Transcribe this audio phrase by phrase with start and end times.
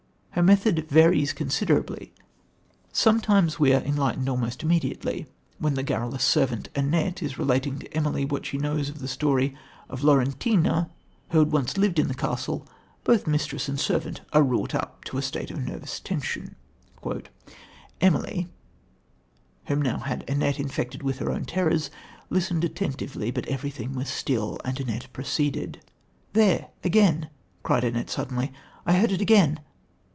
[0.35, 2.13] Her method varies considerably.
[2.93, 5.25] Sometimes we are enlightened almost immediately.
[5.59, 9.55] When the garrulous servant, Annette, is relating to Emily what she knows of the story
[9.89, 10.89] of Laurentina,
[11.31, 12.65] who had once lived in the castle,
[13.03, 16.55] both mistress and servant are wrought up to a state of nervous tension:
[17.99, 18.47] "Emily,
[19.65, 21.91] whom now Annette had infected with her own terrors,
[22.29, 25.81] listened attentively, but everything was still, and Annette proceeded...
[26.31, 27.29] 'There again,'
[27.63, 28.53] cried Annette, suddenly,
[28.85, 29.59] 'I heard it again.'